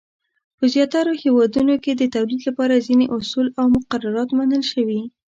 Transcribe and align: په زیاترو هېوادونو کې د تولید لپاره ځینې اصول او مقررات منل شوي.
په 0.57 0.63
زیاترو 0.73 1.13
هېوادونو 1.23 1.73
کې 1.83 1.91
د 1.95 2.03
تولید 2.15 2.41
لپاره 2.47 2.83
ځینې 2.87 3.05
اصول 3.17 3.47
او 3.59 3.65
مقررات 3.75 4.29
منل 4.37 4.63
شوي. 4.71 5.01